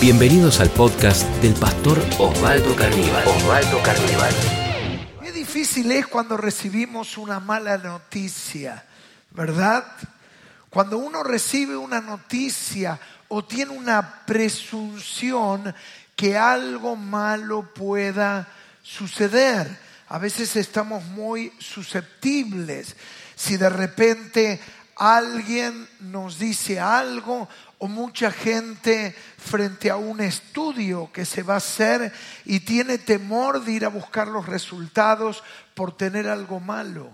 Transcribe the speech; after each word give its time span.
Bienvenidos 0.00 0.60
al 0.60 0.70
podcast 0.70 1.26
del 1.42 1.54
pastor 1.54 1.98
Osvaldo 2.20 2.76
Carníbal. 2.76 3.26
Osvaldo 3.26 3.82
Carníbal. 3.82 4.32
Qué 5.24 5.32
difícil 5.32 5.90
es 5.90 6.06
cuando 6.06 6.36
recibimos 6.36 7.18
una 7.18 7.40
mala 7.40 7.76
noticia, 7.78 8.84
¿verdad? 9.32 9.84
Cuando 10.70 10.98
uno 10.98 11.24
recibe 11.24 11.76
una 11.76 12.00
noticia 12.00 13.00
o 13.26 13.44
tiene 13.44 13.72
una 13.72 14.24
presunción 14.24 15.74
que 16.14 16.38
algo 16.38 16.94
malo 16.94 17.74
pueda 17.74 18.46
suceder. 18.84 19.68
A 20.10 20.18
veces 20.18 20.54
estamos 20.54 21.02
muy 21.06 21.52
susceptibles. 21.58 22.94
Si 23.34 23.56
de 23.56 23.68
repente 23.68 24.60
alguien 24.98 25.88
nos 26.00 26.38
dice 26.38 26.80
algo 26.80 27.48
o 27.78 27.86
mucha 27.86 28.32
gente 28.32 29.14
frente 29.38 29.90
a 29.90 29.96
un 29.96 30.20
estudio 30.20 31.10
que 31.12 31.24
se 31.24 31.42
va 31.42 31.54
a 31.54 31.58
hacer 31.58 32.12
y 32.44 32.60
tiene 32.60 32.98
temor 32.98 33.64
de 33.64 33.72
ir 33.72 33.84
a 33.84 33.90
buscar 33.90 34.28
los 34.28 34.46
resultados 34.46 35.44
por 35.74 35.96
tener 35.96 36.28
algo 36.28 36.58
malo. 36.58 37.10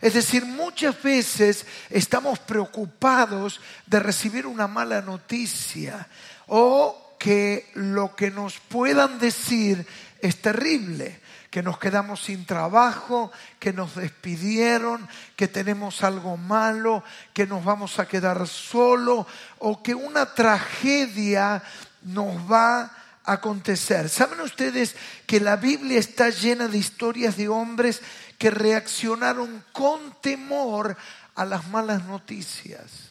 Es 0.00 0.14
decir, 0.14 0.46
muchas 0.46 1.00
veces 1.02 1.66
estamos 1.90 2.38
preocupados 2.38 3.60
de 3.86 4.00
recibir 4.00 4.46
una 4.46 4.68
mala 4.68 5.02
noticia 5.02 6.08
o 6.46 7.07
que 7.18 7.70
lo 7.74 8.14
que 8.14 8.30
nos 8.30 8.58
puedan 8.58 9.18
decir 9.18 9.86
es 10.20 10.40
terrible 10.40 11.20
que 11.50 11.62
nos 11.62 11.78
quedamos 11.78 12.22
sin 12.22 12.44
trabajo, 12.44 13.32
que 13.58 13.72
nos 13.72 13.96
despidieron, 13.96 15.08
que 15.34 15.48
tenemos 15.48 16.02
algo 16.02 16.36
malo, 16.36 17.02
que 17.32 17.46
nos 17.46 17.64
vamos 17.64 17.98
a 17.98 18.06
quedar 18.06 18.46
solo 18.46 19.26
o 19.58 19.82
que 19.82 19.94
una 19.94 20.34
tragedia 20.34 21.62
nos 22.02 22.50
va 22.50 22.80
a 23.24 23.32
acontecer. 23.32 24.08
¿Saben 24.08 24.40
ustedes 24.40 24.94
que 25.26 25.40
la 25.40 25.56
Biblia 25.56 25.98
está 25.98 26.28
llena 26.30 26.68
de 26.68 26.78
historias 26.78 27.36
de 27.36 27.48
hombres 27.48 28.02
que 28.36 28.50
reaccionaron 28.50 29.64
con 29.72 30.20
temor 30.20 30.96
a 31.34 31.44
las 31.46 31.66
malas 31.68 32.04
noticias? 32.04 33.10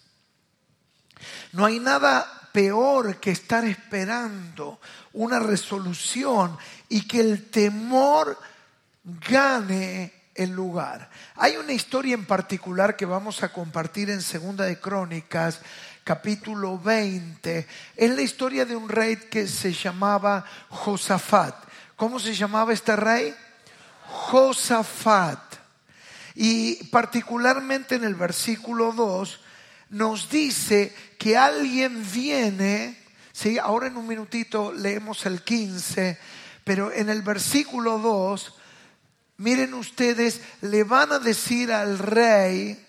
No 1.53 1.65
hay 1.65 1.79
nada 1.79 2.46
peor 2.57 3.17
que 3.17 3.29
estar 3.29 3.63
esperando 3.65 4.79
una 5.13 5.37
resolución 5.37 6.57
y 6.89 7.07
que 7.07 7.19
el 7.19 7.51
temor 7.51 8.35
gane 9.29 10.11
el 10.33 10.53
lugar. 10.53 11.07
Hay 11.35 11.57
una 11.57 11.73
historia 11.73 12.15
en 12.15 12.25
particular 12.25 12.95
que 12.95 13.05
vamos 13.05 13.43
a 13.43 13.53
compartir 13.53 14.09
en 14.09 14.23
Segunda 14.23 14.65
de 14.65 14.79
Crónicas, 14.79 15.61
capítulo 16.03 16.79
20. 16.79 17.67
Es 17.95 18.15
la 18.15 18.21
historia 18.23 18.65
de 18.65 18.75
un 18.75 18.89
rey 18.89 19.17
que 19.17 19.47
se 19.47 19.71
llamaba 19.71 20.43
Josafat. 20.69 21.53
¿Cómo 21.95 22.19
se 22.19 22.33
llamaba 22.33 22.73
este 22.73 22.95
rey? 22.95 23.35
Josafat. 24.07 25.57
Y 26.33 26.85
particularmente 26.85 27.93
en 27.93 28.03
el 28.03 28.15
versículo 28.15 28.93
2 28.93 29.41
nos 29.89 30.29
dice 30.29 30.93
que 31.17 31.37
alguien 31.37 32.03
viene, 32.11 32.97
¿sí? 33.31 33.57
ahora 33.57 33.87
en 33.87 33.97
un 33.97 34.07
minutito 34.07 34.71
leemos 34.71 35.25
el 35.25 35.43
15, 35.43 36.17
pero 36.63 36.91
en 36.91 37.09
el 37.09 37.21
versículo 37.21 37.97
2, 37.99 38.53
miren 39.37 39.73
ustedes, 39.73 40.41
le 40.61 40.83
van 40.83 41.11
a 41.13 41.19
decir 41.19 41.71
al 41.71 41.97
rey 41.97 42.85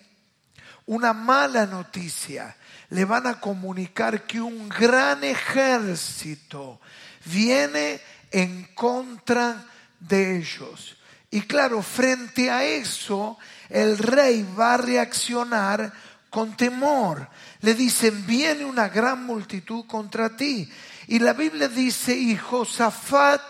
una 0.89 1.13
mala 1.13 1.65
noticia. 1.65 2.55
Le 2.89 3.05
van 3.05 3.27
a 3.27 3.39
comunicar 3.39 4.25
que 4.25 4.41
un 4.41 4.67
gran 4.67 5.23
ejército 5.23 6.81
viene 7.25 8.01
en 8.31 8.63
contra 8.73 9.65
de 9.99 10.37
ellos. 10.37 10.97
Y 11.29 11.41
claro, 11.41 11.83
frente 11.83 12.49
a 12.49 12.63
eso, 12.63 13.37
el 13.69 13.99
rey 13.99 14.43
va 14.57 14.73
a 14.73 14.77
reaccionar 14.77 15.93
con 16.29 16.55
temor. 16.55 17.27
Le 17.61 17.73
dicen, 17.73 18.25
viene 18.25 18.65
una 18.65 18.87
gran 18.89 19.25
multitud 19.25 19.85
contra 19.85 20.35
ti. 20.35 20.69
Y 21.07 21.19
la 21.19 21.33
Biblia 21.33 21.67
dice, 21.67 22.15
y 22.15 22.35
Josafat 22.35 23.41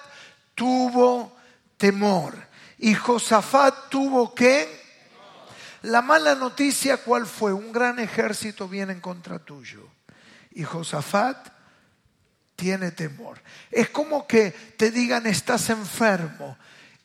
tuvo 0.55 1.35
temor. 1.77 2.35
Y 2.77 2.93
Josafat 2.93 3.89
tuvo 3.89 4.33
qué? 4.33 4.79
La 5.83 6.01
mala 6.01 6.35
noticia, 6.35 6.97
¿cuál 6.97 7.25
fue? 7.25 7.53
Un 7.53 7.71
gran 7.71 7.99
ejército 7.99 8.67
viene 8.67 8.93
en 8.93 8.99
contra 8.99 9.39
tuyo. 9.39 9.87
Y 10.51 10.63
Josafat 10.63 11.49
tiene 12.55 12.91
temor. 12.91 13.41
Es 13.71 13.89
como 13.89 14.27
que 14.27 14.51
te 14.51 14.91
digan 14.91 15.25
estás 15.25 15.69
enfermo. 15.69 16.57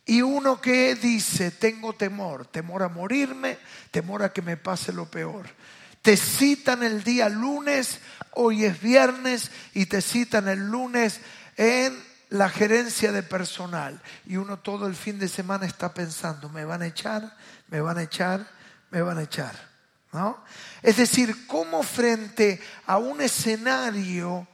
Y 0.06 0.22
uno 0.22 0.60
que 0.60 0.94
dice, 0.94 1.50
tengo 1.50 1.94
temor, 1.94 2.46
temor 2.46 2.82
a 2.82 2.88
morirme, 2.88 3.58
temor 3.90 4.22
a 4.22 4.32
que 4.32 4.42
me 4.42 4.56
pase 4.56 4.92
lo 4.92 5.10
peor. 5.10 5.46
Te 6.02 6.16
citan 6.16 6.82
el 6.82 7.02
día 7.02 7.28
lunes, 7.30 8.00
hoy 8.32 8.64
es 8.64 8.80
viernes, 8.80 9.50
y 9.72 9.86
te 9.86 10.02
citan 10.02 10.48
el 10.48 10.68
lunes 10.68 11.20
en 11.56 11.96
la 12.34 12.48
gerencia 12.48 13.12
de 13.12 13.22
personal 13.22 14.02
y 14.26 14.36
uno 14.36 14.58
todo 14.58 14.86
el 14.86 14.96
fin 14.96 15.18
de 15.18 15.28
semana 15.28 15.66
está 15.66 15.94
pensando, 15.94 16.48
me 16.48 16.64
van 16.64 16.82
a 16.82 16.86
echar, 16.86 17.36
me 17.68 17.80
van 17.80 17.98
a 17.98 18.02
echar, 18.02 18.48
me 18.90 19.02
van 19.02 19.18
a 19.18 19.22
echar. 19.22 19.54
¿no? 20.12 20.42
Es 20.82 20.96
decir, 20.96 21.46
cómo 21.46 21.82
frente 21.82 22.60
a 22.86 22.98
un 22.98 23.20
escenario 23.20 24.48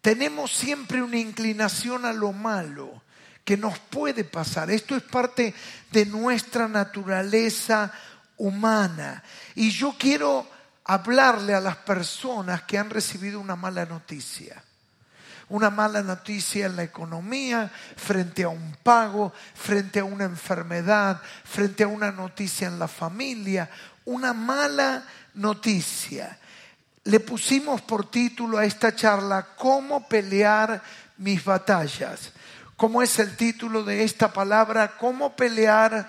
tenemos 0.00 0.52
siempre 0.52 1.02
una 1.02 1.18
inclinación 1.18 2.04
a 2.04 2.12
lo 2.12 2.32
malo 2.32 3.02
que 3.44 3.56
nos 3.56 3.78
puede 3.78 4.24
pasar. 4.24 4.70
Esto 4.70 4.96
es 4.96 5.02
parte 5.02 5.54
de 5.90 6.06
nuestra 6.06 6.68
naturaleza 6.68 7.92
humana. 8.36 9.22
Y 9.54 9.70
yo 9.70 9.94
quiero 9.98 10.46
hablarle 10.84 11.54
a 11.54 11.60
las 11.60 11.76
personas 11.76 12.62
que 12.62 12.78
han 12.78 12.90
recibido 12.90 13.40
una 13.40 13.56
mala 13.56 13.84
noticia 13.84 14.62
una 15.52 15.68
mala 15.68 16.02
noticia 16.02 16.64
en 16.64 16.76
la 16.76 16.82
economía, 16.82 17.70
frente 17.96 18.42
a 18.42 18.48
un 18.48 18.74
pago, 18.82 19.34
frente 19.54 20.00
a 20.00 20.04
una 20.04 20.24
enfermedad, 20.24 21.20
frente 21.44 21.82
a 21.82 21.88
una 21.88 22.10
noticia 22.10 22.68
en 22.68 22.78
la 22.78 22.88
familia, 22.88 23.68
una 24.06 24.32
mala 24.32 25.04
noticia. 25.34 26.38
Le 27.04 27.20
pusimos 27.20 27.82
por 27.82 28.10
título 28.10 28.56
a 28.56 28.64
esta 28.64 28.96
charla 28.96 29.48
¿Cómo 29.54 30.08
pelear 30.08 30.82
mis 31.18 31.44
batallas? 31.44 32.32
¿Cómo 32.82 33.00
es 33.00 33.20
el 33.20 33.36
título 33.36 33.84
de 33.84 34.02
esta 34.02 34.32
palabra? 34.32 34.96
¿Cómo 34.98 35.36
pelear 35.36 36.04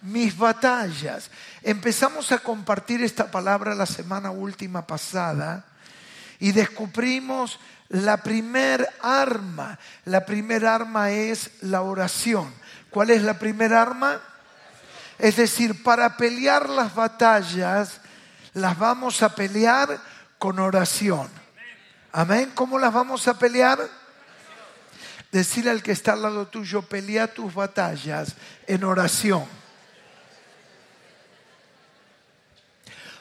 mis 0.00 0.36
batallas? 0.36 1.30
Empezamos 1.62 2.32
a 2.32 2.40
compartir 2.40 3.04
esta 3.04 3.30
palabra 3.30 3.76
la 3.76 3.86
semana 3.86 4.32
última 4.32 4.84
pasada 4.84 5.64
y 6.40 6.50
descubrimos 6.50 7.60
la 7.88 8.16
primer 8.16 8.88
arma. 9.00 9.78
La 10.06 10.26
primer 10.26 10.66
arma 10.66 11.12
es 11.12 11.52
la 11.60 11.82
oración. 11.82 12.52
¿Cuál 12.90 13.10
es 13.10 13.22
la 13.22 13.38
primer 13.38 13.72
arma? 13.72 14.20
Es 15.20 15.36
decir, 15.36 15.84
para 15.84 16.16
pelear 16.16 16.68
las 16.68 16.96
batallas, 16.96 18.00
las 18.54 18.76
vamos 18.76 19.22
a 19.22 19.36
pelear 19.36 20.00
con 20.36 20.58
oración. 20.58 21.28
Amén. 22.10 22.50
¿Cómo 22.56 22.76
las 22.76 22.92
vamos 22.92 23.28
a 23.28 23.38
pelear? 23.38 23.99
Decirle 25.32 25.70
al 25.70 25.82
que 25.82 25.92
está 25.92 26.14
al 26.14 26.22
lado 26.22 26.48
tuyo, 26.48 26.82
pelea 26.82 27.32
tus 27.32 27.54
batallas 27.54 28.34
en 28.66 28.82
oración. 28.84 29.44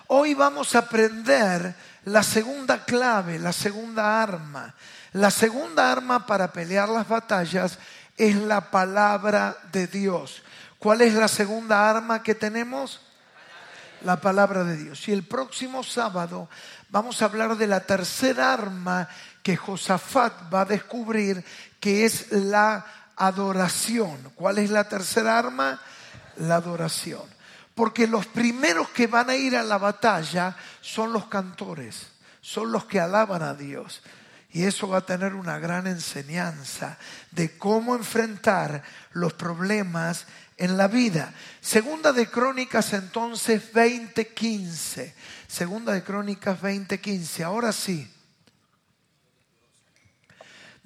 Hoy 0.07 0.33
vamos 0.33 0.73
a 0.73 0.79
aprender 0.79 1.75
la 2.05 2.23
segunda 2.23 2.83
clave, 2.83 3.37
la 3.37 3.53
segunda 3.53 4.23
arma. 4.23 4.73
La 5.13 5.29
segunda 5.29 5.91
arma 5.91 6.25
para 6.25 6.51
pelear 6.51 6.89
las 6.89 7.07
batallas 7.07 7.77
es 8.17 8.35
la 8.35 8.71
palabra 8.71 9.55
de 9.71 9.85
Dios. 9.85 10.41
¿Cuál 10.79 11.01
es 11.01 11.13
la 11.13 11.27
segunda 11.27 11.89
arma 11.89 12.23
que 12.23 12.33
tenemos? 12.33 13.01
La 14.01 14.19
palabra 14.19 14.63
de 14.63 14.77
Dios. 14.77 15.07
Y 15.07 15.11
el 15.11 15.23
próximo 15.23 15.83
sábado 15.83 16.49
vamos 16.89 17.21
a 17.21 17.25
hablar 17.25 17.55
de 17.55 17.67
la 17.67 17.81
tercera 17.81 18.53
arma 18.53 19.07
que 19.43 19.57
Josafat 19.57 20.53
va 20.53 20.61
a 20.61 20.65
descubrir, 20.65 21.43
que 21.79 22.05
es 22.05 22.31
la 22.31 22.85
adoración. 23.15 24.31
¿Cuál 24.35 24.57
es 24.59 24.69
la 24.69 24.87
tercera 24.87 25.37
arma? 25.37 25.81
La 26.37 26.55
adoración. 26.55 27.23
Porque 27.75 28.07
los 28.07 28.25
primeros 28.25 28.89
que 28.89 29.07
van 29.07 29.29
a 29.29 29.35
ir 29.35 29.55
a 29.55 29.63
la 29.63 29.77
batalla 29.77 30.55
son 30.81 31.13
los 31.13 31.27
cantores, 31.27 32.07
son 32.41 32.71
los 32.71 32.85
que 32.85 32.99
alaban 32.99 33.41
a 33.41 33.53
Dios. 33.53 34.01
Y 34.51 34.63
eso 34.63 34.87
va 34.87 34.97
a 34.97 35.05
tener 35.05 35.35
una 35.35 35.59
gran 35.59 35.85
enseñanza 35.85 36.97
de 37.31 37.57
cómo 37.57 37.95
enfrentar 37.95 38.83
los 39.11 39.33
problemas 39.33 40.25
en 40.57 40.75
la 40.75 40.87
vida. 40.87 41.33
Segunda 41.61 42.11
de 42.11 42.27
Crónicas 42.29 42.93
entonces 42.93 43.71
20:15. 43.73 45.13
Segunda 45.47 45.93
de 45.93 46.03
Crónicas 46.03 46.59
20:15. 46.61 47.43
Ahora 47.43 47.71
sí. 47.71 48.11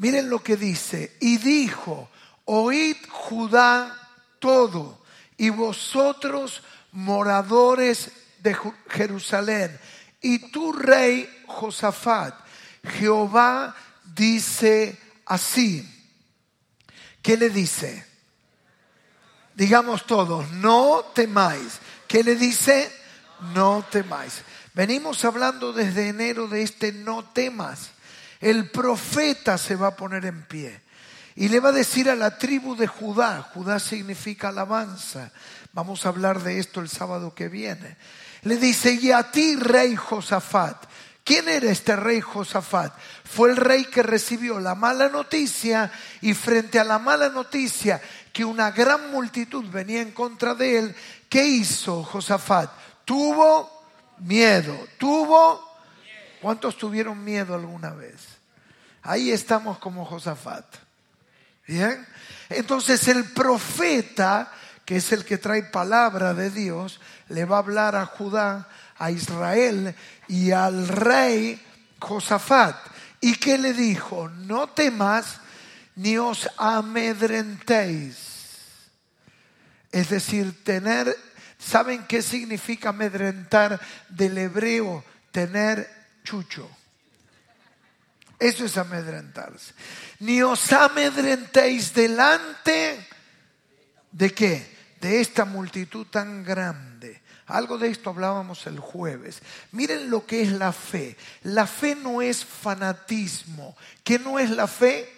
Miren 0.03 0.29
lo 0.29 0.43
que 0.43 0.57
dice. 0.57 1.15
Y 1.21 1.37
dijo, 1.37 2.09
oíd 2.43 2.97
Judá 3.09 3.97
todo, 4.39 5.01
y 5.37 5.49
vosotros 5.49 6.61
moradores 6.91 8.11
de 8.39 8.53
Jerusalén, 8.89 9.79
y 10.19 10.51
tu 10.51 10.73
rey 10.73 11.29
Josafat, 11.47 12.35
Jehová 12.83 13.73
dice 14.13 14.99
así. 15.25 15.89
¿Qué 17.21 17.37
le 17.37 17.49
dice? 17.49 18.05
Digamos 19.55 20.05
todos, 20.05 20.51
no 20.51 21.11
temáis. 21.15 21.79
¿Qué 22.09 22.25
le 22.25 22.35
dice? 22.35 22.91
No 23.53 23.85
temáis. 23.89 24.41
Venimos 24.73 25.23
hablando 25.23 25.71
desde 25.71 26.09
enero 26.09 26.49
de 26.49 26.61
este 26.61 26.91
no 26.91 27.23
temas. 27.23 27.92
El 28.43 28.69
profeta 28.69 29.57
se 29.57 29.77
va 29.77 29.87
a 29.87 29.95
poner 29.95 30.25
en 30.25 30.43
pie 30.43 30.81
y 31.33 31.47
le 31.47 31.61
va 31.61 31.69
a 31.69 31.71
decir 31.71 32.09
a 32.09 32.15
la 32.15 32.37
tribu 32.37 32.75
de 32.75 32.87
Judá, 32.87 33.41
Judá 33.53 33.79
significa 33.79 34.49
alabanza, 34.49 35.31
vamos 35.71 36.05
a 36.05 36.09
hablar 36.09 36.43
de 36.43 36.59
esto 36.59 36.81
el 36.81 36.89
sábado 36.89 37.33
que 37.33 37.47
viene. 37.47 37.95
Le 38.41 38.57
dice, 38.57 38.99
y 39.01 39.11
a 39.11 39.31
ti, 39.31 39.55
rey 39.55 39.95
Josafat, 39.95 40.75
¿quién 41.23 41.47
era 41.47 41.71
este 41.71 41.95
rey 41.95 42.19
Josafat? 42.19 42.93
Fue 43.23 43.49
el 43.49 43.55
rey 43.55 43.85
que 43.85 44.03
recibió 44.03 44.59
la 44.59 44.75
mala 44.75 45.07
noticia 45.07 45.89
y 46.19 46.33
frente 46.33 46.79
a 46.79 46.83
la 46.83 46.99
mala 46.99 47.29
noticia 47.29 48.01
que 48.33 48.43
una 48.43 48.71
gran 48.71 49.09
multitud 49.09 49.63
venía 49.69 50.01
en 50.01 50.11
contra 50.11 50.53
de 50.53 50.79
él, 50.79 50.95
¿qué 51.29 51.47
hizo 51.47 52.03
Josafat? 52.03 52.69
Tuvo 53.05 53.71
miedo, 54.17 54.77
tuvo... 54.97 55.71
¿Cuántos 56.43 56.77
tuvieron 56.77 57.23
miedo 57.23 57.55
alguna 57.55 57.91
vez? 57.91 58.32
Ahí 59.03 59.31
estamos 59.31 59.77
como 59.79 60.05
Josafat. 60.05 60.65
Bien. 61.67 62.05
Entonces 62.49 63.07
el 63.07 63.25
profeta, 63.25 64.51
que 64.85 64.97
es 64.97 65.11
el 65.11 65.25
que 65.25 65.37
trae 65.37 65.63
palabra 65.63 66.33
de 66.33 66.49
Dios, 66.49 66.99
le 67.29 67.45
va 67.45 67.57
a 67.57 67.59
hablar 67.59 67.95
a 67.95 68.05
Judá, 68.05 68.67
a 68.97 69.11
Israel 69.11 69.93
y 70.27 70.51
al 70.51 70.87
rey 70.87 71.61
Josafat. 71.99 72.75
¿Y 73.19 73.35
qué 73.35 73.57
le 73.57 73.73
dijo? 73.73 74.29
No 74.29 74.67
temas 74.67 75.39
ni 75.95 76.17
os 76.17 76.49
amedrentéis. 76.57 78.17
Es 79.91 80.09
decir, 80.09 80.63
tener, 80.63 81.15
¿saben 81.57 82.05
qué 82.07 82.21
significa 82.21 82.89
amedrentar 82.89 83.79
del 84.09 84.37
hebreo? 84.37 85.03
Tener 85.31 85.89
chucho. 86.23 86.69
Eso 88.43 88.65
es 88.65 88.75
amedrentarse. 88.75 89.73
Ni 90.19 90.41
os 90.41 90.73
amedrentéis 90.73 91.93
delante 91.93 93.07
de 94.11 94.33
qué? 94.33 94.67
De 94.99 95.21
esta 95.21 95.45
multitud 95.45 96.07
tan 96.07 96.43
grande. 96.43 97.21
Algo 97.45 97.77
de 97.77 97.87
esto 97.87 98.09
hablábamos 98.09 98.67
el 98.67 98.79
jueves. 98.79 99.41
Miren 99.71 100.09
lo 100.09 100.25
que 100.25 100.41
es 100.41 100.51
la 100.51 100.73
fe. 100.73 101.15
La 101.43 101.65
fe 101.65 101.95
no 101.95 102.21
es 102.21 102.43
fanatismo. 102.43 103.77
¿Qué 104.03 104.19
no 104.19 104.37
es 104.37 104.49
la 104.49 104.67
fe? 104.67 105.09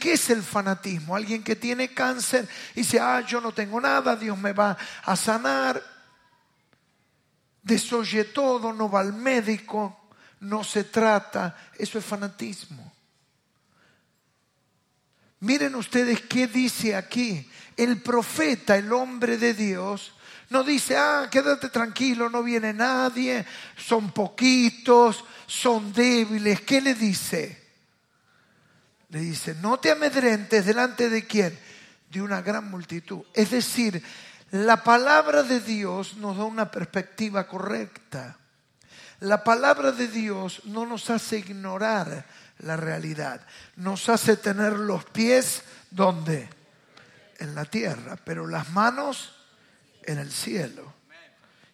¿qué 0.00 0.14
es 0.14 0.30
el 0.30 0.42
fanatismo? 0.42 1.14
Alguien 1.14 1.44
que 1.44 1.54
tiene 1.54 1.94
cáncer 1.94 2.48
y 2.74 2.80
dice, 2.80 2.98
ah, 2.98 3.20
yo 3.20 3.40
no 3.40 3.52
tengo 3.52 3.80
nada, 3.80 4.16
Dios 4.16 4.36
me 4.36 4.52
va 4.52 4.76
a 5.04 5.14
sanar. 5.14 5.80
Desoye 7.62 8.24
todo, 8.24 8.72
no 8.72 8.90
va 8.90 8.98
al 8.98 9.12
médico 9.12 9.99
no 10.40 10.64
se 10.64 10.84
trata, 10.84 11.56
eso 11.78 11.98
es 11.98 12.04
fanatismo. 12.04 12.92
Miren 15.40 15.74
ustedes 15.74 16.22
qué 16.22 16.46
dice 16.46 16.94
aquí. 16.94 17.48
El 17.76 18.02
profeta, 18.02 18.76
el 18.76 18.92
hombre 18.92 19.38
de 19.38 19.54
Dios, 19.54 20.12
no 20.50 20.64
dice, 20.64 20.96
ah, 20.96 21.28
quédate 21.30 21.68
tranquilo, 21.68 22.28
no 22.28 22.42
viene 22.42 22.72
nadie, 22.72 23.46
son 23.76 24.12
poquitos, 24.12 25.24
son 25.46 25.92
débiles. 25.92 26.60
¿Qué 26.62 26.80
le 26.80 26.94
dice? 26.94 27.60
Le 29.08 29.20
dice, 29.20 29.54
no 29.54 29.78
te 29.78 29.90
amedrentes 29.90 30.66
delante 30.66 31.08
de 31.08 31.26
quién? 31.26 31.58
De 32.10 32.20
una 32.20 32.42
gran 32.42 32.68
multitud. 32.70 33.22
Es 33.32 33.50
decir, 33.50 34.02
la 34.50 34.82
palabra 34.82 35.42
de 35.42 35.60
Dios 35.60 36.16
nos 36.16 36.36
da 36.36 36.44
una 36.44 36.70
perspectiva 36.70 37.46
correcta. 37.46 38.39
La 39.20 39.44
palabra 39.44 39.92
de 39.92 40.08
Dios 40.08 40.62
no 40.64 40.86
nos 40.86 41.10
hace 41.10 41.38
ignorar 41.38 42.24
la 42.60 42.76
realidad, 42.76 43.40
nos 43.76 44.08
hace 44.08 44.36
tener 44.36 44.72
los 44.72 45.04
pies 45.04 45.62
donde? 45.90 46.48
En 47.38 47.54
la 47.54 47.64
tierra, 47.64 48.18
pero 48.22 48.46
las 48.46 48.70
manos 48.70 49.34
en 50.02 50.18
el 50.18 50.30
cielo. 50.30 50.92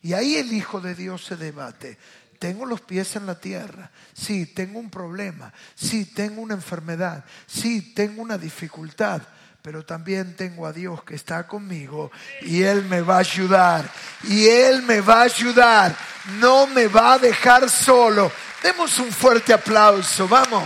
Y 0.03 0.13
ahí 0.13 0.37
el 0.37 0.53
Hijo 0.53 0.81
de 0.81 0.95
Dios 0.95 1.25
se 1.25 1.37
debate. 1.37 1.99
Tengo 2.39 2.67
los 2.67 2.81
pies 2.83 3.17
en 3.17 3.27
la 3.27 3.41
tierra. 3.41 3.91
Sí, 4.13 4.47
tengo 4.47 4.79
un 4.79 4.91
problema. 4.91 5.53
Sí, 5.75 6.05
tengo 6.05 6.43
una 6.43 6.55
enfermedad. 6.55 7.25
Sí, 7.47 7.95
tengo 7.95 8.23
una 8.23 8.39
dificultad 8.39 9.23
pero 9.67 9.85
también 9.85 10.37
tengo 10.37 10.65
a 10.65 10.73
Dios 10.73 11.03
que 11.03 11.17
está 11.17 11.49
conmigo 11.49 12.13
y 12.43 12.63
Él 12.63 12.85
me 12.85 13.01
va 13.01 13.17
a 13.17 13.19
ayudar. 13.19 13.91
Y 14.23 14.47
Él 14.47 14.83
me 14.83 15.01
va 15.01 15.23
a 15.23 15.25
ayudar. 15.25 15.97
No 16.39 16.69
me 16.69 16.87
va 16.87 17.15
a 17.15 17.19
dejar 17.19 17.69
solo. 17.69 18.31
Demos 18.63 18.97
un 19.01 19.11
fuerte 19.11 19.53
aplauso. 19.53 20.29
Vamos. 20.29 20.63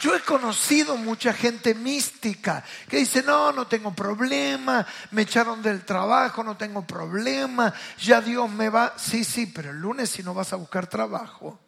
Yo 0.00 0.14
he 0.14 0.20
conocido 0.20 0.98
mucha 0.98 1.32
gente 1.32 1.74
mística 1.74 2.62
que 2.90 2.98
dice, 2.98 3.22
no, 3.22 3.52
no 3.52 3.66
tengo 3.66 3.94
problema, 3.94 4.86
me 5.12 5.22
echaron 5.22 5.62
del 5.62 5.82
trabajo, 5.86 6.44
no 6.44 6.58
tengo 6.58 6.86
problema, 6.86 7.72
ya 7.98 8.20
Dios 8.20 8.50
me 8.50 8.68
va. 8.68 8.92
Sí, 8.98 9.24
sí, 9.24 9.46
pero 9.46 9.70
el 9.70 9.78
lunes 9.78 10.10
si 10.10 10.22
no 10.22 10.34
vas 10.34 10.52
a 10.52 10.56
buscar 10.56 10.86
trabajo. 10.88 11.63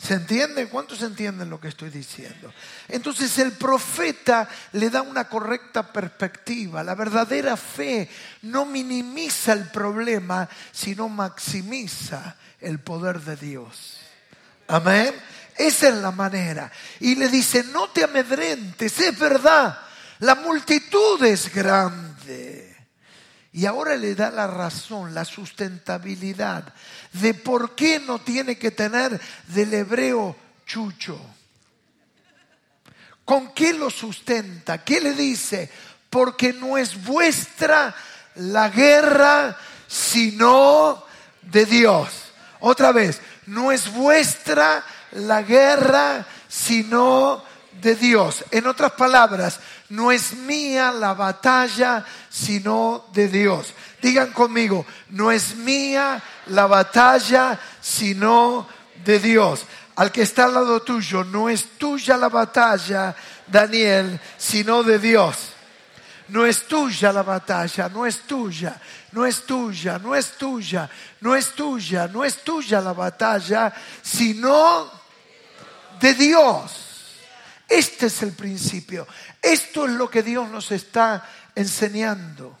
¿Se 0.00 0.14
entiende? 0.14 0.68
¿Cuántos 0.68 1.02
entienden 1.02 1.50
lo 1.50 1.60
que 1.60 1.68
estoy 1.68 1.90
diciendo? 1.90 2.52
Entonces 2.88 3.38
el 3.38 3.52
profeta 3.52 4.48
le 4.72 4.88
da 4.88 5.02
una 5.02 5.28
correcta 5.28 5.92
perspectiva. 5.92 6.82
La 6.82 6.94
verdadera 6.94 7.56
fe 7.56 8.08
no 8.42 8.64
minimiza 8.64 9.52
el 9.52 9.68
problema, 9.68 10.48
sino 10.72 11.10
maximiza 11.10 12.36
el 12.60 12.78
poder 12.78 13.20
de 13.20 13.36
Dios. 13.36 13.98
Amén. 14.68 15.14
Esa 15.58 15.88
es 15.88 15.94
la 15.96 16.12
manera. 16.12 16.72
Y 17.00 17.16
le 17.16 17.28
dice, 17.28 17.64
no 17.64 17.90
te 17.90 18.04
amedrentes, 18.04 18.98
es 18.98 19.18
verdad, 19.18 19.78
la 20.20 20.34
multitud 20.34 21.22
es 21.24 21.52
grande. 21.52 22.69
Y 23.52 23.66
ahora 23.66 23.96
le 23.96 24.14
da 24.14 24.30
la 24.30 24.46
razón, 24.46 25.12
la 25.12 25.24
sustentabilidad 25.24 26.72
de 27.12 27.34
por 27.34 27.74
qué 27.74 27.98
no 27.98 28.20
tiene 28.20 28.56
que 28.56 28.70
tener 28.70 29.20
del 29.48 29.74
hebreo 29.74 30.36
chucho. 30.66 31.20
¿Con 33.24 33.52
qué 33.52 33.72
lo 33.72 33.90
sustenta? 33.90 34.84
¿Qué 34.84 35.00
le 35.00 35.14
dice? 35.14 35.70
Porque 36.08 36.52
no 36.52 36.78
es 36.78 37.04
vuestra 37.04 37.94
la 38.36 38.68
guerra, 38.68 39.56
sino 39.88 41.04
de 41.42 41.66
Dios. 41.66 42.08
Otra 42.60 42.92
vez, 42.92 43.20
no 43.46 43.72
es 43.72 43.92
vuestra 43.92 44.84
la 45.12 45.42
guerra, 45.42 46.26
sino 46.48 47.42
de 47.80 47.96
Dios. 47.96 48.44
En 48.50 48.66
otras 48.66 48.92
palabras, 48.92 49.60
no 49.90 50.10
es 50.12 50.34
mía 50.34 50.92
la 50.92 51.14
batalla, 51.14 52.04
sino 52.28 53.06
de 53.12 53.28
Dios. 53.28 53.74
Digan 54.00 54.32
conmigo, 54.32 54.86
no 55.10 55.30
es 55.30 55.56
mía 55.56 56.22
la 56.46 56.66
batalla, 56.66 57.58
sino 57.80 58.66
de 59.04 59.18
Dios. 59.18 59.66
Al 59.96 60.12
que 60.12 60.22
está 60.22 60.44
al 60.44 60.54
lado 60.54 60.80
tuyo, 60.82 61.24
no 61.24 61.48
es 61.48 61.76
tuya 61.76 62.16
la 62.16 62.28
batalla, 62.28 63.14
Daniel, 63.46 64.18
sino 64.38 64.82
de 64.82 64.98
Dios. 64.98 65.36
No 66.28 66.46
es 66.46 66.68
tuya 66.68 67.12
la 67.12 67.24
batalla, 67.24 67.88
no 67.88 68.06
es 68.06 68.20
tuya, 68.20 68.80
no 69.10 69.26
es 69.26 69.44
tuya, 69.44 69.98
no 69.98 70.14
es 70.14 70.38
tuya, 70.38 70.88
no 71.20 71.34
es 71.34 71.52
tuya, 71.54 72.06
no 72.06 72.24
es 72.24 72.44
tuya 72.44 72.80
la 72.80 72.92
batalla, 72.92 73.72
sino 74.00 74.88
de 76.00 76.14
Dios. 76.14 76.90
Este 77.68 78.06
es 78.06 78.22
el 78.22 78.32
principio. 78.32 79.06
Esto 79.42 79.86
es 79.86 79.92
lo 79.92 80.10
que 80.10 80.22
Dios 80.22 80.48
nos 80.50 80.70
está 80.70 81.28
enseñando. 81.54 82.58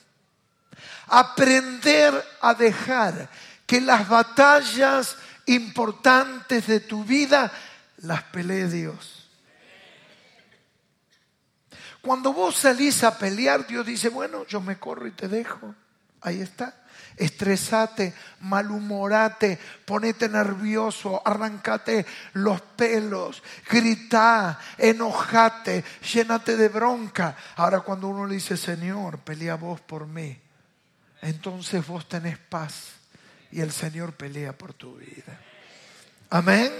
Aprender 1.08 2.24
a 2.40 2.54
dejar 2.54 3.28
que 3.66 3.80
las 3.80 4.08
batallas 4.08 5.16
importantes 5.46 6.66
de 6.66 6.80
tu 6.80 7.04
vida 7.04 7.52
las 7.98 8.22
pelee 8.24 8.66
Dios. 8.66 9.28
Cuando 12.00 12.32
vos 12.32 12.56
salís 12.56 13.04
a 13.04 13.18
pelear, 13.18 13.66
Dios 13.66 13.84
dice, 13.84 14.08
bueno, 14.08 14.46
yo 14.46 14.60
me 14.60 14.78
corro 14.78 15.06
y 15.06 15.10
te 15.10 15.28
dejo. 15.28 15.74
Ahí 16.22 16.40
está. 16.40 16.74
Estresate, 17.16 18.14
malhumorate, 18.40 19.58
ponete 19.84 20.28
nervioso, 20.28 21.20
arrancate 21.24 22.06
los 22.34 22.60
pelos, 22.62 23.42
grita, 23.68 24.58
enojate, 24.78 25.84
llénate 26.12 26.56
de 26.56 26.68
bronca. 26.68 27.36
Ahora 27.56 27.80
cuando 27.80 28.08
uno 28.08 28.26
le 28.26 28.36
dice, 28.36 28.56
Señor, 28.56 29.18
pelea 29.18 29.56
vos 29.56 29.80
por 29.82 30.06
mí, 30.06 30.38
entonces 31.20 31.86
vos 31.86 32.08
tenés 32.08 32.38
paz 32.38 32.92
y 33.52 33.60
el 33.60 33.72
Señor 33.72 34.14
pelea 34.14 34.56
por 34.56 34.72
tu 34.72 34.96
vida. 34.96 35.38
Amén. 36.30 36.72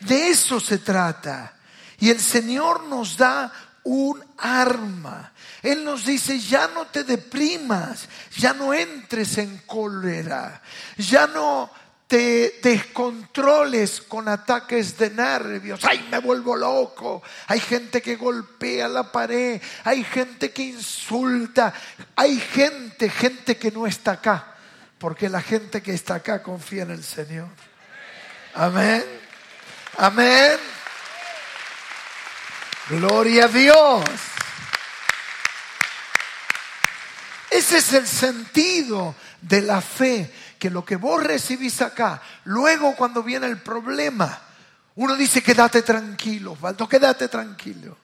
De 0.00 0.28
eso 0.28 0.60
se 0.60 0.78
trata. 0.78 1.54
Y 1.98 2.10
el 2.10 2.20
Señor 2.20 2.84
nos 2.84 3.16
da 3.16 3.52
un 3.84 4.22
arma. 4.38 5.32
Él 5.62 5.84
nos 5.84 6.04
dice, 6.04 6.38
ya 6.38 6.68
no 6.68 6.86
te 6.86 7.04
deprimas, 7.04 8.08
ya 8.36 8.52
no 8.52 8.74
entres 8.74 9.38
en 9.38 9.58
cólera, 9.58 10.60
ya 10.96 11.26
no 11.26 11.70
te 12.12 12.58
descontroles 12.62 14.02
con 14.02 14.28
ataques 14.28 14.98
de 14.98 15.08
nervios. 15.10 15.80
Ay, 15.84 16.06
me 16.10 16.18
vuelvo 16.18 16.54
loco. 16.56 17.22
Hay 17.46 17.58
gente 17.60 18.02
que 18.02 18.16
golpea 18.16 18.86
la 18.86 19.10
pared, 19.10 19.62
hay 19.84 20.04
gente 20.04 20.52
que 20.52 20.62
insulta, 20.62 21.72
hay 22.14 22.38
gente, 22.38 23.08
gente 23.08 23.56
que 23.56 23.70
no 23.70 23.86
está 23.86 24.12
acá, 24.12 24.56
porque 24.98 25.28
la 25.28 25.40
gente 25.40 25.80
que 25.80 25.94
está 25.94 26.16
acá 26.16 26.42
confía 26.42 26.82
en 26.82 26.90
el 26.90 27.02
Señor. 27.02 27.48
Amén. 28.54 29.04
Amén. 29.96 30.71
Gloria 32.92 33.46
a 33.46 33.48
Dios. 33.48 34.04
Ese 37.50 37.78
es 37.78 37.92
el 37.94 38.06
sentido 38.06 39.14
de 39.40 39.62
la 39.62 39.80
fe, 39.80 40.30
que 40.58 40.68
lo 40.68 40.84
que 40.84 40.96
vos 40.96 41.22
recibís 41.22 41.80
acá, 41.80 42.20
luego 42.44 42.94
cuando 42.94 43.22
viene 43.22 43.46
el 43.46 43.62
problema, 43.62 44.38
uno 44.96 45.16
dice, 45.16 45.42
quédate 45.42 45.80
tranquilo, 45.80 46.54
Valdo, 46.54 46.86
quédate 46.86 47.28
tranquilo. 47.28 47.96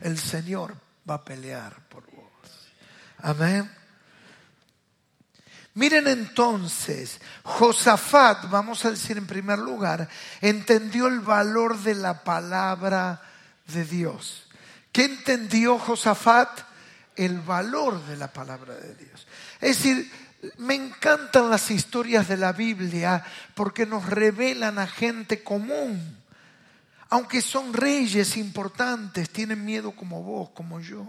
El 0.00 0.18
Señor 0.18 0.74
va 1.08 1.14
a 1.14 1.24
pelear 1.24 1.76
por 1.88 2.02
vos. 2.10 2.72
Amén. 3.18 3.70
Miren 5.74 6.08
entonces, 6.08 7.20
Josafat, 7.44 8.50
vamos 8.50 8.84
a 8.84 8.90
decir 8.90 9.18
en 9.18 9.26
primer 9.28 9.60
lugar, 9.60 10.08
entendió 10.40 11.06
el 11.06 11.20
valor 11.20 11.78
de 11.78 11.94
la 11.94 12.24
palabra 12.24 13.30
de 13.66 13.84
Dios. 13.84 14.46
¿Qué 14.92 15.04
entendió 15.04 15.78
Josafat? 15.78 16.60
El 17.16 17.40
valor 17.40 18.04
de 18.06 18.16
la 18.16 18.32
palabra 18.32 18.74
de 18.74 18.94
Dios. 18.94 19.26
Es 19.60 19.78
decir, 19.78 20.10
me 20.58 20.74
encantan 20.74 21.50
las 21.50 21.70
historias 21.70 22.28
de 22.28 22.36
la 22.36 22.52
Biblia 22.52 23.24
porque 23.54 23.86
nos 23.86 24.06
revelan 24.06 24.78
a 24.78 24.86
gente 24.86 25.42
común. 25.42 26.18
Aunque 27.10 27.40
son 27.40 27.72
reyes 27.72 28.36
importantes, 28.36 29.30
tienen 29.30 29.64
miedo 29.64 29.92
como 29.92 30.22
vos, 30.22 30.50
como 30.50 30.80
yo. 30.80 31.06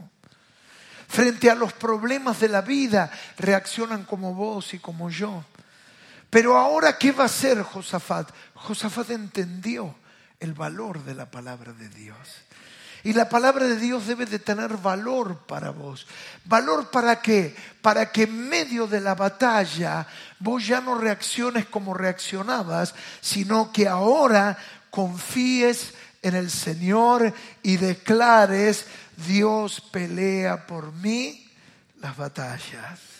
Frente 1.07 1.49
a 1.49 1.55
los 1.55 1.73
problemas 1.73 2.39
de 2.39 2.49
la 2.49 2.61
vida, 2.61 3.11
reaccionan 3.37 4.03
como 4.05 4.33
vos 4.33 4.73
y 4.73 4.79
como 4.79 5.09
yo. 5.09 5.43
Pero 6.29 6.57
ahora, 6.57 6.97
¿qué 6.97 7.11
va 7.11 7.23
a 7.23 7.27
hacer 7.27 7.61
Josafat? 7.61 8.29
Josafat 8.53 9.11
entendió 9.11 9.95
el 10.39 10.53
valor 10.53 11.03
de 11.03 11.15
la 11.15 11.29
palabra 11.31 11.73
de 11.73 11.89
Dios. 11.89 12.17
Y 13.03 13.13
la 13.13 13.29
palabra 13.29 13.65
de 13.65 13.77
Dios 13.77 14.07
debe 14.07 14.25
de 14.25 14.39
tener 14.39 14.77
valor 14.77 15.45
para 15.45 15.69
vos. 15.69 16.07
¿Valor 16.45 16.89
para 16.89 17.21
qué? 17.21 17.55
Para 17.81 18.11
que 18.11 18.23
en 18.23 18.49
medio 18.49 18.87
de 18.87 18.99
la 18.99 19.13
batalla 19.13 20.07
vos 20.39 20.65
ya 20.65 20.81
no 20.81 20.97
reacciones 20.97 21.67
como 21.67 21.93
reaccionabas, 21.93 22.95
sino 23.21 23.71
que 23.71 23.87
ahora 23.87 24.57
confíes 24.89 25.93
en 26.23 26.33
el 26.33 26.49
Señor 26.49 27.31
y 27.61 27.77
declares, 27.77 28.87
Dios 29.27 29.81
pelea 29.81 30.65
por 30.65 30.91
mí 30.93 31.47
las 31.99 32.17
batallas. 32.17 33.14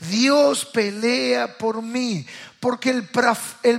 Dios 0.00 0.66
pelea 0.66 1.56
por 1.56 1.82
mí, 1.82 2.26
porque 2.60 2.90
el, 2.90 3.04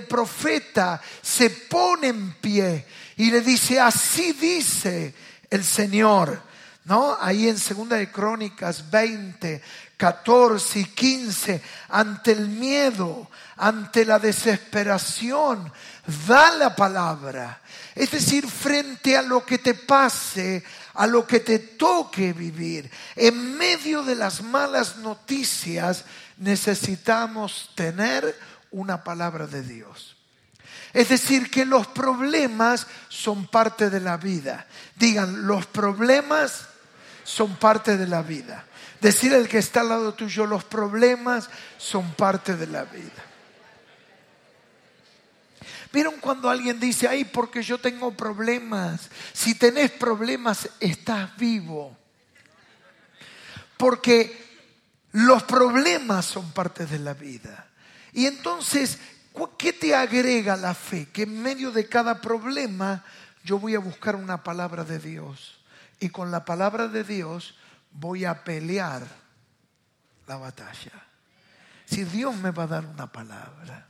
profeta 0.07 1.01
se 1.21 1.49
pone 1.49 2.07
en 2.07 2.33
pie 2.33 2.85
y 3.17 3.31
le 3.31 3.41
dice, 3.41 3.79
así 3.79 4.33
dice 4.33 5.13
el 5.49 5.63
Señor. 5.63 6.45
¿No? 6.85 7.17
Ahí 7.19 7.49
en 7.49 7.57
Segunda 7.57 7.97
de 7.97 8.09
Crónicas 8.09 8.89
20, 8.89 9.61
14 9.97 10.79
y 10.79 10.85
15, 10.85 11.61
ante 11.89 12.31
el 12.31 12.47
miedo, 12.47 13.29
ante 13.57 14.05
la 14.05 14.19
desesperación, 14.19 15.71
da 16.27 16.51
la 16.51 16.75
palabra. 16.75 17.61
Es 17.95 18.11
decir, 18.11 18.47
frente 18.47 19.17
a 19.17 19.23
lo 19.23 19.43
que 19.43 19.57
te 19.57 19.73
pase, 19.73 20.63
a 20.93 21.07
lo 21.07 21.25
que 21.25 21.39
te 21.39 21.57
toque 21.57 22.31
vivir, 22.31 22.89
en 23.15 23.57
medio 23.57 24.03
de 24.03 24.15
las 24.15 24.43
malas 24.43 24.97
noticias, 24.97 26.05
necesitamos 26.37 27.71
tener 27.73 28.37
una 28.69 29.03
palabra 29.03 29.47
de 29.47 29.63
Dios. 29.63 30.15
Es 30.93 31.09
decir, 31.09 31.49
que 31.49 31.65
los 31.65 31.87
problemas 31.87 32.85
son 33.09 33.47
parte 33.47 33.89
de 33.89 33.99
la 33.99 34.17
vida. 34.17 34.67
Digan, 34.95 35.47
los 35.47 35.65
problemas 35.65 36.67
son 37.23 37.55
parte 37.55 37.97
de 37.97 38.07
la 38.07 38.21
vida. 38.21 38.66
Decir 39.01 39.33
el 39.33 39.47
que 39.47 39.59
está 39.59 39.81
al 39.81 39.89
lado 39.89 40.13
tuyo, 40.13 40.45
los 40.45 40.63
problemas 40.63 41.49
son 41.77 42.13
parte 42.13 42.55
de 42.55 42.67
la 42.67 42.83
vida. 42.85 43.23
¿Vieron 45.93 46.15
cuando 46.19 46.49
alguien 46.49 46.79
dice, 46.79 47.07
ay, 47.07 47.25
porque 47.25 47.63
yo 47.63 47.77
tengo 47.77 48.11
problemas? 48.11 49.09
Si 49.33 49.55
tenés 49.55 49.91
problemas, 49.91 50.69
estás 50.79 51.35
vivo. 51.37 51.95
Porque 53.77 54.45
los 55.11 55.43
problemas 55.43 56.25
son 56.25 56.51
parte 56.51 56.85
de 56.85 56.99
la 56.99 57.13
vida. 57.13 57.67
Y 58.13 58.25
entonces 58.25 58.97
¿Qué 59.57 59.73
te 59.73 59.95
agrega 59.95 60.55
la 60.55 60.73
fe? 60.73 61.07
Que 61.11 61.23
en 61.23 61.41
medio 61.41 61.71
de 61.71 61.87
cada 61.87 62.21
problema 62.21 63.03
yo 63.43 63.59
voy 63.59 63.75
a 63.75 63.79
buscar 63.79 64.15
una 64.15 64.43
palabra 64.43 64.83
de 64.83 64.99
Dios. 64.99 65.59
Y 65.99 66.09
con 66.09 66.31
la 66.31 66.45
palabra 66.45 66.87
de 66.87 67.03
Dios 67.03 67.55
voy 67.99 68.25
a 68.25 68.43
pelear 68.43 69.05
la 70.27 70.37
batalla. 70.37 71.05
Si 71.85 72.03
Dios 72.03 72.35
me 72.35 72.51
va 72.51 72.63
a 72.63 72.67
dar 72.67 72.85
una 72.85 73.11
palabra. 73.11 73.87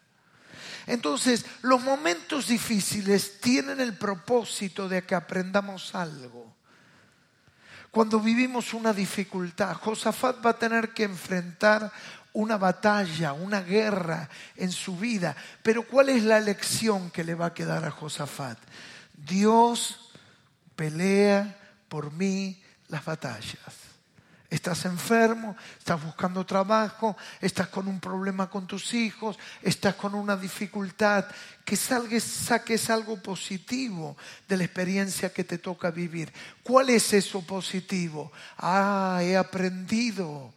Entonces, 0.85 1.45
los 1.63 1.81
momentos 1.81 2.47
difíciles 2.47 3.41
tienen 3.41 3.81
el 3.81 3.97
propósito 3.97 4.87
de 4.87 5.03
que 5.03 5.15
aprendamos 5.15 5.93
algo. 5.95 6.55
Cuando 7.91 8.19
vivimos 8.19 8.73
una 8.73 8.93
dificultad, 8.93 9.75
Josafat 9.75 10.45
va 10.45 10.51
a 10.51 10.59
tener 10.59 10.93
que 10.93 11.03
enfrentar 11.03 11.91
una 12.33 12.57
batalla, 12.57 13.33
una 13.33 13.61
guerra 13.61 14.29
en 14.55 14.71
su 14.71 14.95
vida. 14.97 15.35
Pero 15.63 15.83
¿cuál 15.87 16.09
es 16.09 16.23
la 16.23 16.39
lección 16.39 17.09
que 17.09 17.23
le 17.23 17.35
va 17.35 17.47
a 17.47 17.53
quedar 17.53 17.83
a 17.83 17.91
Josafat? 17.91 18.59
Dios 19.13 20.11
pelea 20.75 21.57
por 21.89 22.13
mí 22.13 22.61
las 22.87 23.03
batallas. 23.03 23.86
Estás 24.49 24.85
enfermo, 24.85 25.57
estás 25.77 26.01
buscando 26.01 26.45
trabajo, 26.45 27.17
estás 27.41 27.67
con 27.67 27.85
un 27.87 27.99
problema 27.99 28.49
con 28.49 28.65
tus 28.65 28.93
hijos, 28.93 29.37
estás 29.61 29.95
con 29.95 30.15
una 30.15 30.37
dificultad, 30.37 31.25
que 31.65 31.75
salgues, 31.75 32.23
saques 32.23 32.89
algo 32.89 33.21
positivo 33.21 34.15
de 34.47 34.55
la 34.55 34.63
experiencia 34.63 35.33
que 35.33 35.43
te 35.43 35.57
toca 35.57 35.91
vivir. 35.91 36.31
¿Cuál 36.63 36.91
es 36.91 37.11
eso 37.11 37.41
positivo? 37.41 38.31
Ah, 38.57 39.19
he 39.21 39.35
aprendido 39.35 40.53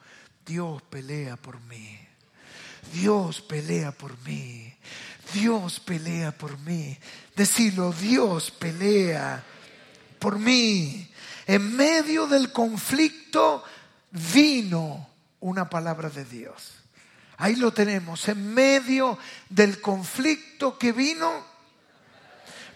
Dios 0.46 0.82
pelea 0.82 1.36
por 1.36 1.60
mí. 1.62 1.98
Dios 2.92 3.40
pelea 3.40 3.90
por 3.90 4.16
mí. 4.20 4.72
Dios 5.34 5.80
pelea 5.80 6.30
por 6.30 6.58
mí. 6.60 6.96
Decirlo, 7.34 7.92
Dios 7.92 8.52
pelea 8.52 9.42
por 10.20 10.38
mí. 10.38 11.10
En 11.46 11.76
medio 11.76 12.28
del 12.28 12.52
conflicto 12.52 13.64
vino 14.10 15.08
una 15.40 15.68
palabra 15.68 16.08
de 16.10 16.24
Dios. 16.24 16.74
Ahí 17.36 17.56
lo 17.56 17.72
tenemos, 17.72 18.28
en 18.28 18.52
medio 18.52 19.18
del 19.48 19.80
conflicto 19.80 20.76
que 20.78 20.92
vino. 20.92 21.46